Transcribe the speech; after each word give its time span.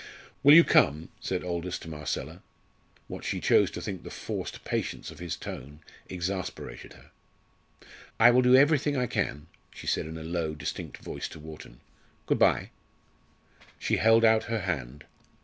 "Will 0.41 0.55
you 0.55 0.63
come?" 0.63 1.09
said 1.19 1.43
Aldous 1.43 1.77
to 1.77 1.87
Marcella. 1.87 2.41
What 3.07 3.23
she 3.23 3.39
chose 3.39 3.69
to 3.69 3.81
think 3.83 4.01
the 4.01 4.09
forced 4.09 4.63
patience 4.63 5.11
of 5.11 5.19
his 5.19 5.35
tone 5.35 5.81
exasperated 6.09 6.93
her. 6.93 7.11
"I 8.19 8.31
will 8.31 8.41
do 8.41 8.55
everything 8.55 8.97
I 8.97 9.05
can," 9.05 9.45
she 9.75 9.85
said 9.85 10.07
in 10.07 10.17
a 10.17 10.23
low, 10.23 10.55
distinct 10.55 10.97
voice 10.97 11.27
to 11.27 11.39
Wharton. 11.39 11.81
"Good 12.25 12.39
bye." 12.39 12.71
She 13.77 13.97
held 13.97 14.25
out 14.25 14.45
her 14.45 14.61
hand. 14.61 15.03